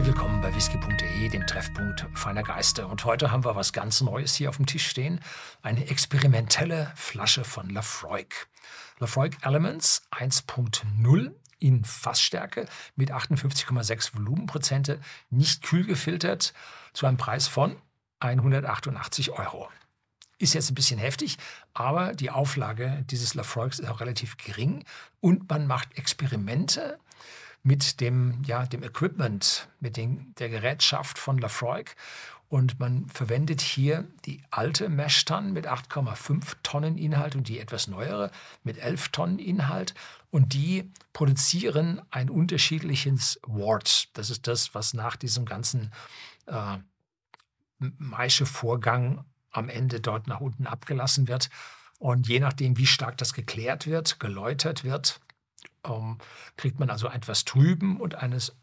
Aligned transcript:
Herzlich 0.00 0.16
willkommen 0.16 0.40
bei 0.40 0.54
whisky.de, 0.54 1.28
dem 1.28 1.46
Treffpunkt 1.46 2.06
feiner 2.14 2.42
Geister. 2.42 2.88
Und 2.88 3.04
heute 3.04 3.30
haben 3.30 3.44
wir 3.44 3.54
was 3.54 3.74
ganz 3.74 4.00
Neues 4.00 4.34
hier 4.34 4.48
auf 4.48 4.56
dem 4.56 4.64
Tisch 4.64 4.88
stehen. 4.88 5.20
Eine 5.60 5.90
experimentelle 5.90 6.90
Flasche 6.94 7.44
von 7.44 7.68
Lafroig. 7.68 8.48
Lafroig 8.98 9.36
Elements 9.42 10.00
1.0 10.10 11.34
in 11.58 11.84
Fassstärke 11.84 12.66
mit 12.96 13.12
58,6 13.12 14.16
Volumenprozente, 14.16 15.02
nicht 15.28 15.62
kühl 15.64 15.84
gefiltert, 15.84 16.54
zu 16.94 17.04
einem 17.04 17.18
Preis 17.18 17.46
von 17.46 17.76
188 18.20 19.32
Euro. 19.32 19.68
Ist 20.38 20.54
jetzt 20.54 20.70
ein 20.70 20.76
bisschen 20.76 20.98
heftig, 20.98 21.36
aber 21.74 22.14
die 22.14 22.30
Auflage 22.30 23.04
dieses 23.10 23.34
Lafroigs 23.34 23.78
ist 23.78 23.88
auch 23.90 24.00
relativ 24.00 24.38
gering 24.38 24.82
und 25.20 25.50
man 25.50 25.66
macht 25.66 25.98
Experimente 25.98 26.98
mit 27.62 28.00
dem, 28.00 28.42
ja, 28.44 28.66
dem 28.66 28.82
Equipment, 28.82 29.68
mit 29.80 29.96
den, 29.96 30.34
der 30.38 30.48
Gerätschaft 30.48 31.18
von 31.18 31.38
Lafroig. 31.38 31.94
Und 32.48 32.80
man 32.80 33.08
verwendet 33.08 33.60
hier 33.60 34.08
die 34.24 34.42
alte 34.50 34.88
Meshtan 34.88 35.52
mit 35.52 35.68
8,5 35.68 36.56
Tonnen 36.64 36.98
Inhalt 36.98 37.36
und 37.36 37.46
die 37.46 37.60
etwas 37.60 37.86
neuere 37.86 38.32
mit 38.64 38.78
11 38.78 39.10
Tonnen 39.10 39.38
Inhalt. 39.38 39.94
Und 40.30 40.52
die 40.52 40.90
produzieren 41.12 42.02
ein 42.10 42.28
unterschiedliches 42.28 43.38
Wort. 43.46 44.08
Das 44.14 44.30
ist 44.30 44.48
das, 44.48 44.74
was 44.74 44.94
nach 44.94 45.14
diesem 45.14 45.44
ganzen 45.44 45.92
äh, 46.46 46.78
Maischevorgang 47.78 49.24
am 49.52 49.68
Ende 49.68 50.00
dort 50.00 50.26
nach 50.26 50.40
unten 50.40 50.66
abgelassen 50.66 51.28
wird. 51.28 51.50
Und 51.98 52.26
je 52.26 52.40
nachdem, 52.40 52.78
wie 52.78 52.86
stark 52.86 53.16
das 53.18 53.32
geklärt 53.32 53.86
wird, 53.86 54.18
geläutert 54.18 54.82
wird, 54.84 55.20
ähm, 55.86 56.18
kriegt 56.56 56.78
man 56.80 56.90
also 56.90 57.08
etwas 57.08 57.44
Trüben 57.44 58.00
und 58.00 58.16
eines 58.16 58.54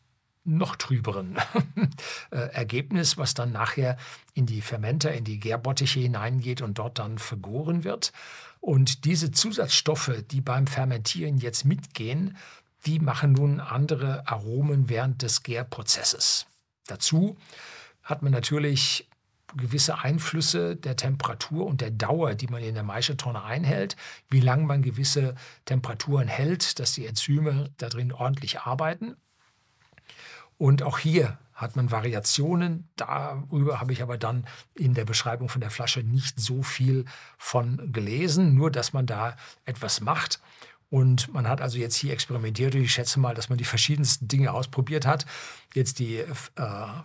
noch 0.48 0.78
trüberen 0.78 1.38
äh, 2.32 2.38
Ergebnis, 2.38 3.18
was 3.18 3.34
dann 3.34 3.52
nachher 3.52 3.98
in 4.34 4.46
die 4.46 4.62
Fermenter, 4.62 5.14
in 5.14 5.26
die 5.26 5.40
Gärbottiche 5.40 6.00
hineingeht 6.00 6.62
und 6.62 6.80
dort 6.80 7.00
dann 7.00 7.18
vergoren 7.18 7.84
wird. 7.84 8.14
Und 8.62 9.06
diese 9.06 9.32
Zusatzstoffe, 9.32 10.24
die 10.32 10.42
beim 10.42 10.66
Fermentieren 10.66 11.38
jetzt 11.38 11.66
mitgehen, 11.66 12.38
die 12.86 13.00
machen 13.00 13.34
nun 13.34 13.60
andere 13.60 14.28
Aromen 14.28 14.90
während 14.90 15.22
des 15.22 15.44
Gärprozesses. 15.44 16.48
Dazu 16.88 17.38
hat 18.02 18.24
man 18.24 18.32
natürlich 18.32 19.07
gewisse 19.56 20.00
Einflüsse 20.00 20.76
der 20.76 20.96
Temperatur 20.96 21.66
und 21.66 21.82
der 21.82 21.92
Dauer, 21.92 22.36
die 22.36 22.48
man 22.48 22.62
in 22.62 22.74
der 22.74 22.84
Maischetonne 22.84 23.44
einhält, 23.44 23.96
wie 24.30 24.42
lange 24.42 24.66
man 24.66 24.82
gewisse 24.82 25.36
Temperaturen 25.66 26.28
hält, 26.28 26.80
dass 26.80 26.94
die 26.94 27.06
Enzyme 27.06 27.70
da 27.78 27.90
drin 27.90 28.12
ordentlich 28.12 28.62
arbeiten. 28.62 29.16
Und 30.58 30.84
auch 30.84 30.98
hier 30.98 31.38
hat 31.54 31.76
man 31.76 31.92
Variationen. 31.92 32.88
Darüber 32.96 33.80
habe 33.80 33.94
ich 33.94 34.02
aber 34.02 34.18
dann 34.18 34.46
in 34.76 34.94
der 34.94 35.06
Beschreibung 35.06 35.50
von 35.50 35.62
der 35.62 35.72
Flasche 35.72 36.02
nicht 36.02 36.40
so 36.40 36.62
viel 36.62 37.06
von 37.38 37.92
gelesen, 37.92 38.56
nur 38.56 38.72
dass 38.72 38.94
man 38.94 39.06
da 39.06 39.36
etwas 39.66 40.02
macht. 40.02 40.40
Und 40.90 41.34
man 41.34 41.48
hat 41.48 41.62
also 41.62 41.78
jetzt 41.78 41.96
hier 41.96 42.14
experimentiert 42.14 42.76
ich 42.76 42.94
schätze 42.94 43.20
mal, 43.20 43.36
dass 43.36 43.50
man 43.50 43.58
die 43.58 43.66
verschiedensten 43.66 44.28
Dinge 44.28 44.54
ausprobiert 44.54 45.06
hat. 45.06 45.26
Jetzt 45.74 46.00
die 46.00 46.18
äh, 46.18 46.26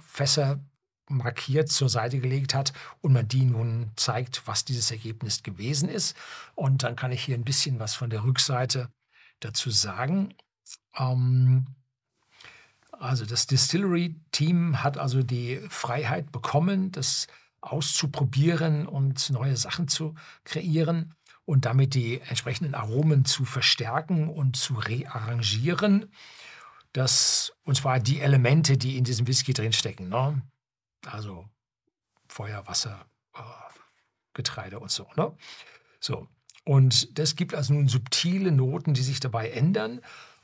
Fässer 0.06 0.60
markiert 1.08 1.68
zur 1.68 1.88
Seite 1.88 2.18
gelegt 2.18 2.54
hat 2.54 2.72
und 3.00 3.12
man 3.12 3.28
die 3.28 3.44
nun 3.44 3.90
zeigt, 3.96 4.46
was 4.46 4.64
dieses 4.64 4.90
Ergebnis 4.90 5.42
gewesen 5.42 5.88
ist. 5.88 6.16
Und 6.54 6.82
dann 6.82 6.96
kann 6.96 7.12
ich 7.12 7.24
hier 7.24 7.36
ein 7.36 7.44
bisschen 7.44 7.78
was 7.78 7.94
von 7.94 8.10
der 8.10 8.24
Rückseite 8.24 8.90
dazu 9.40 9.70
sagen. 9.70 10.34
Ähm, 10.96 11.66
also 12.92 13.26
das 13.26 13.46
Distillery-Team 13.46 14.82
hat 14.82 14.98
also 14.98 15.22
die 15.22 15.60
Freiheit 15.68 16.30
bekommen, 16.30 16.92
das 16.92 17.26
auszuprobieren 17.60 18.86
und 18.86 19.30
neue 19.30 19.56
Sachen 19.56 19.88
zu 19.88 20.14
kreieren 20.44 21.14
und 21.44 21.64
damit 21.64 21.94
die 21.94 22.20
entsprechenden 22.20 22.74
Aromen 22.74 23.24
zu 23.24 23.44
verstärken 23.44 24.28
und 24.28 24.56
zu 24.56 24.74
rearrangieren. 24.74 26.10
Das, 26.92 27.52
und 27.64 27.76
zwar 27.76 28.00
die 28.00 28.20
Elemente, 28.20 28.76
die 28.76 28.98
in 28.98 29.04
diesem 29.04 29.26
Whisky 29.26 29.52
drinstecken. 29.52 30.08
Ne? 30.08 30.42
Also 31.06 31.48
Feuer, 32.28 32.66
Wasser, 32.66 33.06
äh, 33.34 33.40
Getreide 34.34 34.80
und 34.80 34.90
so. 34.90 35.06
Ne? 35.16 35.36
So. 36.00 36.28
Und 36.64 37.18
das 37.18 37.36
gibt 37.36 37.54
also 37.54 37.74
nun 37.74 37.88
subtile 37.88 38.52
Noten, 38.52 38.94
die 38.94 39.02
sich 39.02 39.20
dabei 39.20 39.50
ändern. 39.50 40.00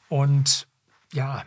Und 0.09 0.69
ja, 1.13 1.45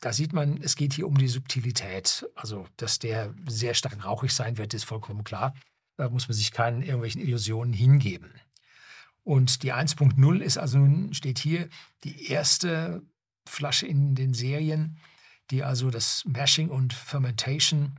da 0.00 0.12
sieht 0.12 0.32
man, 0.32 0.60
es 0.60 0.76
geht 0.76 0.94
hier 0.94 1.06
um 1.06 1.16
die 1.16 1.28
Subtilität. 1.28 2.28
Also, 2.34 2.66
dass 2.76 2.98
der 2.98 3.34
sehr 3.48 3.74
stark 3.74 4.04
rauchig 4.04 4.32
sein 4.32 4.58
wird, 4.58 4.74
ist 4.74 4.84
vollkommen 4.84 5.24
klar. 5.24 5.54
Da 5.96 6.10
muss 6.10 6.28
man 6.28 6.34
sich 6.34 6.50
keinen 6.50 6.82
irgendwelchen 6.82 7.22
Illusionen 7.22 7.72
hingeben. 7.72 8.32
Und 9.22 9.62
die 9.62 9.72
1.0 9.72 10.40
ist 10.40 10.58
also 10.58 10.78
nun, 10.78 11.14
steht 11.14 11.38
hier, 11.38 11.68
die 12.02 12.26
erste 12.26 13.02
Flasche 13.46 13.86
in 13.86 14.14
den 14.14 14.34
Serien, 14.34 14.98
die 15.50 15.62
also 15.62 15.90
das 15.90 16.24
Mashing 16.26 16.68
und 16.68 16.92
Fermentation 16.92 17.98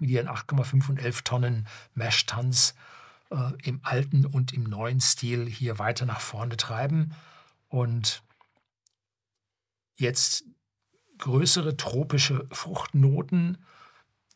mit 0.00 0.10
ihren 0.10 0.28
8,5 0.28 0.88
und 0.88 0.98
11 0.98 1.22
Tonnen 1.22 1.66
Mash-Tons 1.94 2.74
äh, 3.30 3.52
im 3.62 3.80
alten 3.82 4.26
und 4.26 4.52
im 4.52 4.64
neuen 4.64 5.00
Stil 5.00 5.46
hier 5.46 5.78
weiter 5.78 6.06
nach 6.06 6.20
vorne 6.20 6.56
treiben 6.56 7.14
und 7.68 8.22
jetzt 9.96 10.44
größere 11.18 11.76
tropische 11.76 12.46
Fruchtnoten 12.52 13.58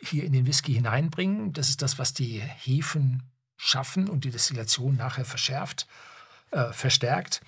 hier 0.00 0.24
in 0.24 0.32
den 0.32 0.46
Whisky 0.46 0.74
hineinbringen. 0.74 1.52
Das 1.52 1.68
ist 1.68 1.80
das, 1.82 1.98
was 1.98 2.12
die 2.12 2.40
Hefen 2.40 3.22
schaffen 3.56 4.08
und 4.08 4.24
die 4.24 4.30
Destillation 4.30 4.96
nachher 4.96 5.24
verschärft, 5.24 5.86
äh, 6.50 6.72
verstärkt. 6.72 7.40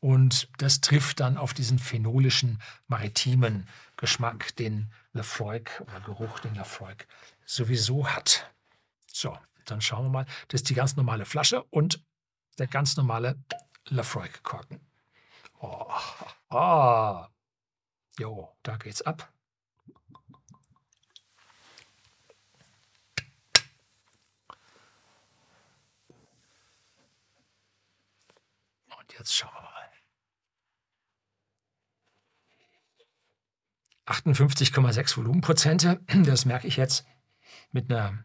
Und 0.00 0.48
das 0.58 0.80
trifft 0.80 1.20
dann 1.20 1.36
auf 1.36 1.54
diesen 1.54 1.78
phenolischen, 1.78 2.60
maritimen 2.86 3.68
Geschmack, 3.96 4.54
den 4.56 4.92
Lafroig 5.12 5.80
oder 5.80 6.00
Geruch, 6.00 6.38
den 6.40 6.54
Lafroig 6.54 7.06
sowieso 7.44 8.06
hat. 8.06 8.52
So, 9.10 9.36
dann 9.64 9.80
schauen 9.80 10.04
wir 10.06 10.10
mal. 10.10 10.26
Das 10.48 10.60
ist 10.60 10.68
die 10.68 10.74
ganz 10.74 10.96
normale 10.96 11.24
Flasche 11.24 11.64
und 11.64 12.04
der 12.58 12.66
ganz 12.66 12.96
normale 12.96 13.36
Lafroig-Korken. 13.88 14.80
Oh, 15.60 15.92
oh. 16.50 17.24
Jo, 18.18 18.56
da 18.62 18.76
geht's 18.76 19.02
ab. 19.02 19.32
Und 28.98 29.12
jetzt 29.18 29.34
schauen 29.34 29.52
wir 29.54 29.62
mal. 29.62 29.75
58,6 34.06 35.16
Volumenprozente, 35.16 36.00
das 36.24 36.44
merke 36.44 36.66
ich 36.66 36.76
jetzt 36.76 37.06
mit 37.72 37.90
einer 37.90 38.24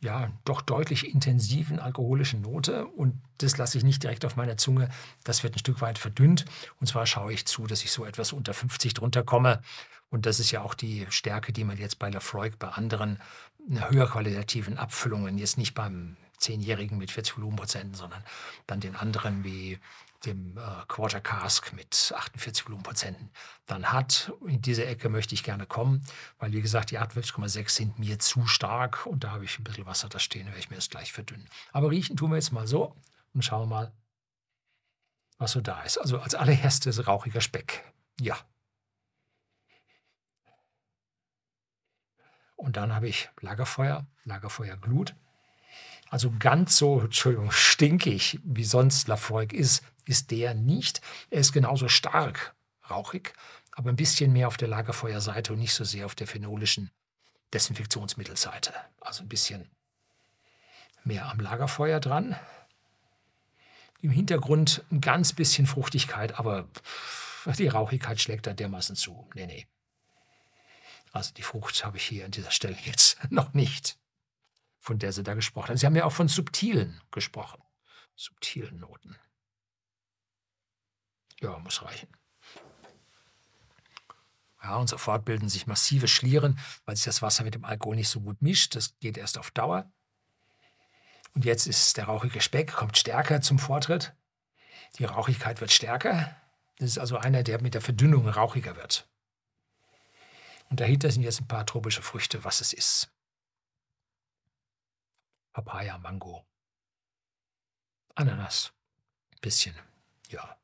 ja, 0.00 0.30
doch 0.44 0.62
deutlich 0.62 1.12
intensiven 1.12 1.80
alkoholischen 1.80 2.42
Note. 2.42 2.86
Und 2.86 3.20
das 3.38 3.56
lasse 3.56 3.78
ich 3.78 3.84
nicht 3.84 4.02
direkt 4.02 4.24
auf 4.24 4.36
meiner 4.36 4.56
Zunge. 4.56 4.88
Das 5.24 5.42
wird 5.42 5.56
ein 5.56 5.58
Stück 5.58 5.80
weit 5.80 5.98
verdünnt. 5.98 6.44
Und 6.80 6.86
zwar 6.86 7.06
schaue 7.06 7.32
ich 7.32 7.46
zu, 7.46 7.66
dass 7.66 7.82
ich 7.82 7.90
so 7.90 8.04
etwas 8.04 8.32
unter 8.32 8.54
50 8.54 8.94
drunter 8.94 9.24
komme. 9.24 9.60
Und 10.08 10.24
das 10.24 10.40
ist 10.40 10.50
ja 10.52 10.62
auch 10.62 10.74
die 10.74 11.06
Stärke, 11.10 11.52
die 11.52 11.64
man 11.64 11.78
jetzt 11.78 11.98
bei 11.98 12.10
Lafroig 12.10 12.58
bei 12.58 12.68
anderen 12.68 13.18
höherqualitativen 13.68 14.78
Abfüllungen, 14.78 15.36
jetzt 15.36 15.58
nicht 15.58 15.74
beim 15.74 16.16
Zehnjährigen 16.38 16.96
mit 16.96 17.10
40 17.10 17.36
Volumenprozenten, 17.36 17.94
sondern 17.94 18.22
dann 18.66 18.80
den 18.80 18.94
anderen 18.94 19.44
wie 19.44 19.78
dem 20.24 20.58
äh, 20.58 20.60
Quarter 20.88 21.20
Cask 21.20 21.72
mit 21.72 22.12
48 22.14 22.66
Volumenprozenten 22.66 23.30
dann 23.66 23.92
hat. 23.92 24.32
In 24.46 24.60
diese 24.60 24.84
Ecke 24.84 25.08
möchte 25.08 25.34
ich 25.34 25.44
gerne 25.44 25.66
kommen, 25.66 26.04
weil 26.38 26.52
wie 26.52 26.60
gesagt, 26.60 26.90
die 26.90 26.98
58,6 26.98 27.70
sind 27.70 27.98
mir 27.98 28.18
zu 28.18 28.46
stark 28.46 29.06
und 29.06 29.24
da 29.24 29.30
habe 29.30 29.44
ich 29.44 29.58
ein 29.58 29.64
bisschen 29.64 29.86
Wasser 29.86 30.08
da 30.08 30.18
stehen, 30.18 30.46
werde 30.46 30.58
ich 30.58 30.70
mir 30.70 30.76
das 30.76 30.90
gleich 30.90 31.12
verdünnen. 31.12 31.48
Aber 31.72 31.90
riechen 31.90 32.16
tun 32.16 32.30
wir 32.30 32.36
jetzt 32.36 32.52
mal 32.52 32.66
so 32.66 32.94
und 33.34 33.44
schauen 33.44 33.68
mal, 33.68 33.92
was 35.38 35.52
so 35.52 35.60
da 35.60 35.82
ist. 35.82 35.98
Also 35.98 36.18
als 36.18 36.34
allererstes 36.34 37.06
rauchiger 37.06 37.40
Speck. 37.40 37.84
Ja. 38.20 38.36
Und 42.56 42.76
dann 42.76 42.92
habe 42.92 43.06
ich 43.06 43.30
Lagerfeuer, 43.40 44.04
Lagerfeuerglut. 44.24 45.14
Also 46.10 46.32
ganz 46.38 46.76
so, 46.76 47.00
Entschuldigung, 47.00 47.50
stinkig, 47.50 48.40
wie 48.42 48.64
sonst 48.64 49.08
Lafroig 49.08 49.52
ist, 49.52 49.82
ist 50.06 50.30
der 50.30 50.54
nicht. 50.54 51.00
Er 51.30 51.40
ist 51.40 51.52
genauso 51.52 51.88
stark 51.88 52.54
rauchig, 52.88 53.34
aber 53.72 53.90
ein 53.90 53.96
bisschen 53.96 54.32
mehr 54.32 54.48
auf 54.48 54.56
der 54.56 54.68
Lagerfeuerseite 54.68 55.52
und 55.52 55.58
nicht 55.58 55.74
so 55.74 55.84
sehr 55.84 56.06
auf 56.06 56.14
der 56.14 56.26
phenolischen 56.26 56.90
Desinfektionsmittelseite. 57.52 58.72
Also 59.00 59.22
ein 59.22 59.28
bisschen 59.28 59.70
mehr 61.04 61.30
am 61.30 61.40
Lagerfeuer 61.40 62.00
dran. 62.00 62.36
Im 64.00 64.10
Hintergrund 64.10 64.84
ein 64.90 65.00
ganz 65.00 65.32
bisschen 65.32 65.66
Fruchtigkeit, 65.66 66.38
aber 66.38 66.68
die 67.58 67.68
Rauchigkeit 67.68 68.20
schlägt 68.20 68.46
da 68.46 68.52
dermaßen 68.52 68.96
zu. 68.96 69.28
Nee, 69.34 69.46
nee. 69.46 69.66
Also 71.12 71.32
die 71.34 71.42
Frucht 71.42 71.84
habe 71.84 71.96
ich 71.96 72.04
hier 72.04 72.24
an 72.24 72.30
dieser 72.30 72.50
Stelle 72.50 72.76
jetzt 72.84 73.18
noch 73.30 73.54
nicht, 73.54 73.98
von 74.88 74.98
der 74.98 75.12
Sie 75.12 75.22
da 75.22 75.34
gesprochen 75.34 75.68
haben. 75.68 75.76
Sie 75.76 75.84
haben 75.84 75.96
ja 75.96 76.06
auch 76.06 76.12
von 76.12 76.28
subtilen 76.28 76.98
gesprochen. 77.10 77.62
Subtilen 78.16 78.80
Noten. 78.80 79.16
Ja, 81.40 81.58
muss 81.58 81.82
reichen. 81.82 82.08
Ja, 84.62 84.76
und 84.76 84.88
sofort 84.88 85.26
bilden 85.26 85.50
sich 85.50 85.66
massive 85.66 86.08
Schlieren, 86.08 86.58
weil 86.86 86.96
sich 86.96 87.04
das 87.04 87.20
Wasser 87.20 87.44
mit 87.44 87.54
dem 87.54 87.66
Alkohol 87.66 87.96
nicht 87.96 88.08
so 88.08 88.22
gut 88.22 88.40
mischt. 88.40 88.74
Das 88.76 88.98
geht 88.98 89.18
erst 89.18 89.36
auf 89.36 89.50
Dauer. 89.50 89.92
Und 91.34 91.44
jetzt 91.44 91.66
ist 91.66 91.98
der 91.98 92.06
rauchige 92.06 92.40
Speck, 92.40 92.72
kommt 92.72 92.96
stärker 92.96 93.42
zum 93.42 93.58
Vortritt. 93.58 94.16
Die 94.96 95.04
Rauchigkeit 95.04 95.60
wird 95.60 95.70
stärker. 95.70 96.34
Das 96.78 96.88
ist 96.88 96.98
also 96.98 97.18
einer, 97.18 97.42
der 97.42 97.60
mit 97.60 97.74
der 97.74 97.82
Verdünnung 97.82 98.26
rauchiger 98.26 98.74
wird. 98.74 99.06
Und 100.70 100.80
dahinter 100.80 101.10
sind 101.10 101.24
jetzt 101.24 101.42
ein 101.42 101.48
paar 101.48 101.66
tropische 101.66 102.00
Früchte, 102.00 102.42
was 102.42 102.62
es 102.62 102.72
ist. 102.72 103.12
Papaya, 105.58 105.98
Mango, 105.98 106.46
Ananas, 108.14 108.72
bisschen, 109.40 109.74
ja, 110.28 110.56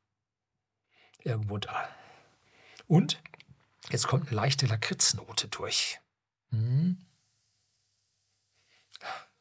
irgendwo 1.19 1.57
da. 1.57 1.93
Und 2.87 3.21
jetzt 3.89 4.07
kommt 4.07 4.27
eine 4.27 4.37
leichte 4.37 4.67
Lakritznote 4.67 5.49
durch. 5.49 5.99
Hm. 6.51 7.05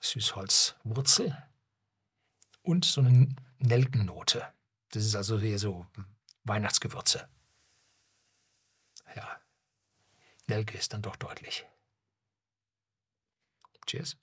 Süßholzwurzel 0.01 1.41
und 2.63 2.85
so 2.85 3.03
eine 3.03 3.29
Nelkennote. 3.59 4.53
Das 4.89 5.05
ist 5.05 5.15
also 5.15 5.39
hier 5.39 5.61
so 5.61 5.87
Weihnachtsgewürze. 6.43 7.29
Ja, 9.15 9.41
Nelke 10.49 10.77
ist 10.77 10.93
dann 10.93 11.03
doch 11.03 11.15
deutlich. 11.15 11.65
Cheers. 13.87 14.17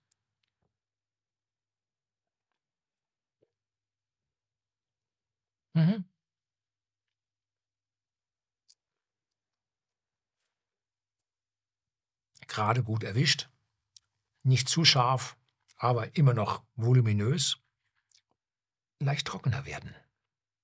Mhm. 5.74 6.06
Gerade 12.48 12.84
gut 12.84 13.04
erwischt. 13.04 13.50
Nicht 14.44 14.68
zu 14.68 14.84
scharf, 14.84 15.38
aber 15.78 16.16
immer 16.18 16.34
noch 16.34 16.64
voluminös. 16.76 17.58
Leicht 19.00 19.26
trockener 19.28 19.66
werden. 19.66 19.96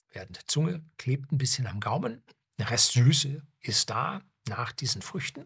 Während 0.09 0.50
Zunge 0.50 0.83
klebt 0.98 1.31
ein 1.31 1.38
bisschen 1.38 1.65
am 1.68 1.80
Gaumen. 1.80 2.24
Der 2.57 2.69
Rest 2.71 2.92
Süße 2.94 3.45
ist 3.62 3.89
da 3.89 4.21
nach 4.48 4.71
diesen 4.71 5.01
Früchten. 5.01 5.45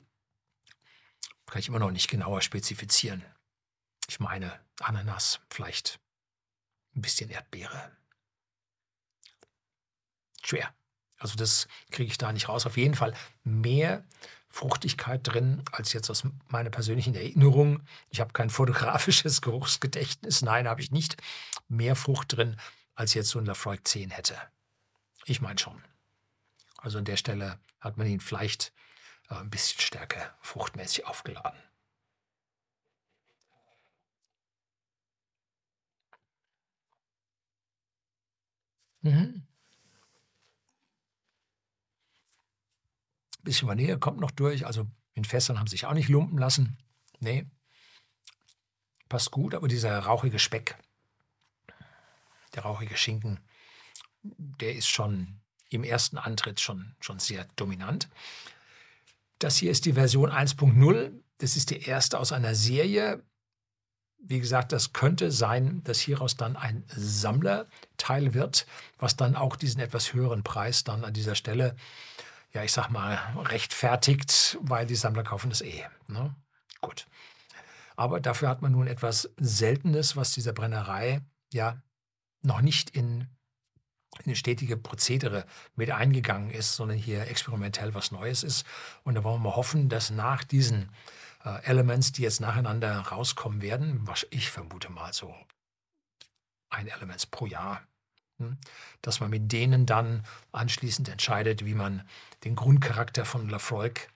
Kann 1.45 1.59
ich 1.59 1.67
immer 1.67 1.79
noch 1.79 1.91
nicht 1.91 2.09
genauer 2.09 2.41
spezifizieren. 2.41 3.23
Ich 4.07 4.19
meine 4.19 4.65
Ananas, 4.79 5.41
vielleicht 5.49 5.99
ein 6.95 7.01
bisschen 7.01 7.29
Erdbeere. 7.29 7.95
Schwer. 10.43 10.73
Also 11.17 11.35
das 11.35 11.67
kriege 11.91 12.11
ich 12.11 12.17
da 12.17 12.33
nicht 12.33 12.49
raus. 12.49 12.65
Auf 12.65 12.77
jeden 12.77 12.95
Fall 12.95 13.13
mehr 13.43 14.03
Fruchtigkeit 14.49 15.21
drin 15.23 15.63
als 15.71 15.93
jetzt 15.93 16.09
aus 16.09 16.23
meiner 16.49 16.69
persönlichen 16.69 17.15
Erinnerung. 17.15 17.83
Ich 18.09 18.19
habe 18.19 18.33
kein 18.33 18.49
fotografisches 18.49 19.41
Geruchsgedächtnis. 19.41 20.41
Nein, 20.41 20.67
habe 20.67 20.81
ich 20.81 20.91
nicht. 20.91 21.17
Mehr 21.67 21.95
Frucht 21.95 22.35
drin, 22.35 22.57
als 22.95 23.13
jetzt 23.13 23.29
so 23.29 23.39
ein 23.39 23.45
Lafroig 23.45 23.87
10 23.87 24.09
hätte. 24.09 24.37
Ich 25.25 25.41
meine 25.41 25.59
schon. 25.59 25.81
Also 26.77 26.97
an 26.97 27.05
der 27.05 27.17
Stelle 27.17 27.59
hat 27.79 27.97
man 27.97 28.07
ihn 28.07 28.19
vielleicht 28.19 28.73
äh, 29.29 29.35
ein 29.35 29.49
bisschen 29.49 29.79
stärker 29.79 30.35
fruchtmäßig 30.41 31.05
aufgeladen. 31.05 31.59
Mhm. 39.03 39.47
Bisschen 43.51 43.67
Vanille 43.67 43.99
kommt 43.99 44.19
noch 44.19 44.31
durch. 44.31 44.65
Also 44.65 44.87
in 45.13 45.25
Fässern 45.25 45.59
haben 45.59 45.67
sich 45.67 45.85
auch 45.85 45.93
nicht 45.93 46.09
lumpen 46.09 46.37
lassen. 46.37 46.77
Nee, 47.19 47.45
passt 49.09 49.31
gut, 49.31 49.53
aber 49.53 49.67
dieser 49.67 49.99
rauchige 49.99 50.39
Speck, 50.39 50.77
der 52.55 52.63
rauchige 52.63 52.95
Schinken, 52.95 53.41
der 54.23 54.73
ist 54.73 54.87
schon 54.87 55.41
im 55.69 55.83
ersten 55.83 56.17
Antritt 56.17 56.61
schon, 56.61 56.95
schon 57.01 57.19
sehr 57.19 57.45
dominant. 57.57 58.09
Das 59.39 59.57
hier 59.57 59.71
ist 59.71 59.85
die 59.85 59.93
Version 59.93 60.31
1.0. 60.31 61.11
Das 61.39 61.57
ist 61.57 61.71
die 61.71 61.81
erste 61.81 62.19
aus 62.19 62.31
einer 62.31 62.55
Serie. 62.55 63.23
Wie 64.17 64.39
gesagt, 64.39 64.71
das 64.71 64.93
könnte 64.93 65.31
sein, 65.31 65.83
dass 65.83 65.99
hieraus 65.99 66.37
dann 66.37 66.55
ein 66.55 66.83
Sammlerteil 66.87 68.33
wird, 68.33 68.65
was 68.97 69.17
dann 69.17 69.35
auch 69.35 69.55
diesen 69.55 69.81
etwas 69.81 70.13
höheren 70.13 70.43
Preis 70.43 70.83
dann 70.83 71.03
an 71.03 71.13
dieser 71.13 71.35
Stelle, 71.35 71.75
ja, 72.53 72.63
ich 72.63 72.71
sag 72.71 72.89
mal, 72.89 73.17
rechtfertigt, 73.37 74.57
weil 74.61 74.85
die 74.85 74.95
Sammler 74.95 75.23
kaufen 75.23 75.49
das 75.49 75.61
eh. 75.61 75.85
Ne? 76.07 76.35
Gut. 76.81 77.07
Aber 77.95 78.19
dafür 78.19 78.49
hat 78.49 78.61
man 78.61 78.71
nun 78.71 78.87
etwas 78.87 79.29
Seltenes, 79.37 80.15
was 80.15 80.31
dieser 80.31 80.53
Brennerei 80.53 81.21
ja 81.53 81.81
noch 82.41 82.61
nicht 82.61 82.89
in 82.89 83.27
eine 84.25 84.35
stetige 84.35 84.77
Prozedere 84.77 85.45
mit 85.75 85.91
eingegangen 85.91 86.51
ist, 86.51 86.75
sondern 86.75 86.97
hier 86.97 87.27
experimentell 87.27 87.93
was 87.93 88.11
Neues 88.11 88.43
ist. 88.43 88.65
Und 89.03 89.15
da 89.15 89.23
wollen 89.23 89.43
wir 89.43 89.55
hoffen, 89.55 89.89
dass 89.89 90.09
nach 90.09 90.43
diesen 90.43 90.91
äh, 91.45 91.63
Elements, 91.63 92.11
die 92.11 92.23
jetzt 92.23 92.41
nacheinander 92.41 92.99
rauskommen 92.99 93.61
werden, 93.61 94.05
was 94.05 94.27
ich 94.29 94.51
vermute 94.51 94.91
mal 94.91 95.13
so 95.13 95.33
ein 96.69 96.87
Elements 96.87 97.25
pro 97.25 97.45
Jahr, 97.45 97.81
dass 99.01 99.19
man 99.19 99.29
mit 99.29 99.51
denen 99.51 99.85
dann 99.85 100.23
anschließend 100.51 101.09
entscheidet, 101.09 101.65
wie 101.65 101.75
man 101.75 102.03
den 102.43 102.55
Grundcharakter 102.55 103.25
von 103.25 103.49
Lafroig 103.49 104.09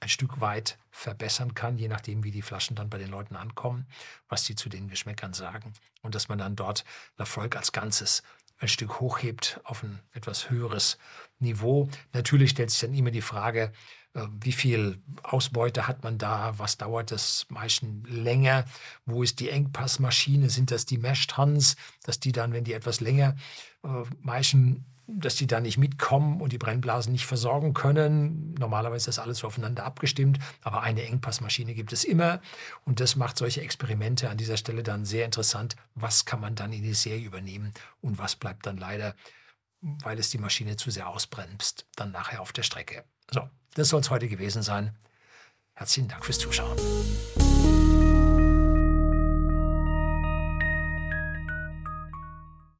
ein 0.00 0.08
Stück 0.08 0.40
weit 0.40 0.78
verbessern 0.90 1.54
kann, 1.54 1.78
je 1.78 1.88
nachdem, 1.88 2.24
wie 2.24 2.32
die 2.32 2.42
Flaschen 2.42 2.74
dann 2.74 2.90
bei 2.90 2.98
den 2.98 3.10
Leuten 3.10 3.36
ankommen, 3.36 3.86
was 4.28 4.44
die 4.44 4.56
zu 4.56 4.68
den 4.68 4.88
Geschmäckern 4.88 5.32
sagen. 5.32 5.72
Und 6.02 6.14
dass 6.14 6.28
man 6.28 6.38
dann 6.38 6.56
dort 6.56 6.84
Lafroig 7.16 7.56
als 7.56 7.70
Ganzes 7.72 8.22
ein 8.62 8.68
Stück 8.68 9.00
hochhebt 9.00 9.60
auf 9.64 9.82
ein 9.82 9.98
etwas 10.12 10.48
höheres 10.48 10.96
Niveau. 11.40 11.88
Natürlich 12.12 12.50
stellt 12.50 12.70
sich 12.70 12.80
dann 12.80 12.94
immer 12.94 13.10
die 13.10 13.20
Frage, 13.20 13.72
äh, 14.14 14.26
wie 14.40 14.52
viel 14.52 15.02
Ausbeute 15.22 15.88
hat 15.88 16.04
man 16.04 16.16
da? 16.16 16.54
Was 16.58 16.78
dauert 16.78 17.10
das 17.10 17.46
meistens 17.48 18.08
länger? 18.08 18.64
Wo 19.04 19.22
ist 19.22 19.40
die 19.40 19.50
Engpassmaschine? 19.50 20.48
Sind 20.48 20.70
das 20.70 20.86
die 20.86 20.98
Mesh-Tons, 20.98 21.76
dass 22.04 22.20
die 22.20 22.32
dann, 22.32 22.52
wenn 22.52 22.64
die 22.64 22.74
etwas 22.74 23.00
länger 23.00 23.36
äh, 23.82 24.04
meischen, 24.20 24.84
dass 25.06 25.36
die 25.36 25.46
da 25.46 25.60
nicht 25.60 25.78
mitkommen 25.78 26.40
und 26.40 26.52
die 26.52 26.58
Brennblasen 26.58 27.12
nicht 27.12 27.26
versorgen 27.26 27.74
können. 27.74 28.54
Normalerweise 28.54 29.10
ist 29.10 29.18
das 29.18 29.18
alles 29.18 29.38
so 29.38 29.46
aufeinander 29.46 29.84
abgestimmt, 29.84 30.38
aber 30.62 30.82
eine 30.82 31.02
Engpassmaschine 31.02 31.74
gibt 31.74 31.92
es 31.92 32.04
immer 32.04 32.40
und 32.84 33.00
das 33.00 33.16
macht 33.16 33.36
solche 33.36 33.60
Experimente 33.60 34.30
an 34.30 34.38
dieser 34.38 34.56
Stelle 34.56 34.82
dann 34.82 35.04
sehr 35.04 35.24
interessant. 35.24 35.76
Was 35.94 36.24
kann 36.24 36.40
man 36.40 36.54
dann 36.54 36.72
in 36.72 36.82
die 36.82 36.94
Serie 36.94 37.26
übernehmen 37.26 37.72
und 38.00 38.18
was 38.18 38.36
bleibt 38.36 38.66
dann 38.66 38.76
leider, 38.76 39.14
weil 39.80 40.18
es 40.18 40.30
die 40.30 40.38
Maschine 40.38 40.76
zu 40.76 40.90
sehr 40.90 41.08
ausbremst, 41.08 41.86
dann 41.96 42.12
nachher 42.12 42.40
auf 42.40 42.52
der 42.52 42.62
Strecke. 42.62 43.04
So, 43.30 43.48
das 43.74 43.88
soll 43.88 44.00
es 44.00 44.10
heute 44.10 44.28
gewesen 44.28 44.62
sein. 44.62 44.96
Herzlichen 45.74 46.08
Dank 46.08 46.24
fürs 46.24 46.38
Zuschauen. 46.38 46.76